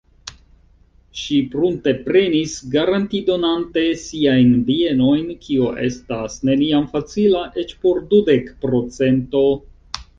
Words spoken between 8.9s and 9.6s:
cento.